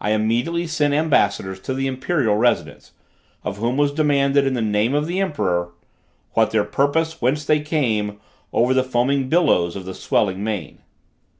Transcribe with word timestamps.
I 0.00 0.10
immediately 0.10 0.66
sent 0.66 0.92
ambassadors 0.94 1.60
to 1.60 1.72
the 1.72 1.86
imperial 1.86 2.34
residence, 2.34 2.90
of 3.44 3.58
whom 3.58 3.76
was 3.76 3.92
demanded 3.92 4.44
in 4.48 4.54
the 4.54 4.60
name 4.60 4.96
of 4.96 5.06
the 5.06 5.20
emperor, 5.20 5.70
"What 6.32 6.50
their 6.50 6.64
purpose; 6.64 7.22
whence 7.22 7.44
they 7.44 7.60
came 7.60 8.18
Over 8.52 8.74
the 8.74 8.82
foaming 8.82 9.28
billows 9.28 9.76
of 9.76 9.84
the 9.84 9.94
swelling 9.94 10.42
main." 10.42 10.78